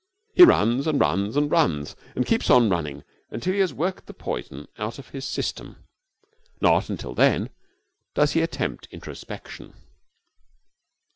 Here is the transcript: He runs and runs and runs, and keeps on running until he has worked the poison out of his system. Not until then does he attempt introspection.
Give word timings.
He 0.33 0.41
runs 0.43 0.87
and 0.87 0.99
runs 0.99 1.37
and 1.37 1.51
runs, 1.51 1.95
and 2.15 2.25
keeps 2.25 2.49
on 2.49 2.71
running 2.71 3.03
until 3.29 3.53
he 3.53 3.59
has 3.59 3.71
worked 3.71 4.07
the 4.07 4.15
poison 4.15 4.67
out 4.79 4.97
of 4.97 5.09
his 5.09 5.25
system. 5.27 5.75
Not 6.59 6.89
until 6.89 7.13
then 7.13 7.51
does 8.15 8.31
he 8.31 8.41
attempt 8.41 8.87
introspection. 8.89 9.75